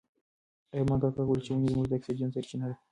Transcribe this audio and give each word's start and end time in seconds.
ارمان 0.75 0.97
کاکا 1.01 1.21
وویل 1.23 1.41
چې 1.45 1.51
ونې 1.51 1.69
زموږ 1.73 1.87
د 1.87 1.93
اکسیجن 1.95 2.29
سرچینه 2.35 2.65
ده. 2.69 2.75